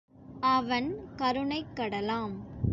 அவன் 0.39 1.15
கருணைக் 1.15 1.73
கடலாம். 1.75 2.35